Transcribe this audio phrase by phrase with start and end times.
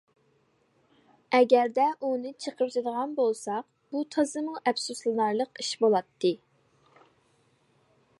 [1.39, 6.33] ئەگەردە ئۇنى چېقىۋېتىدىغان بولساق بۇ تازىمۇ ئەپسۇسلىنارلىق ئىش بولاتتى.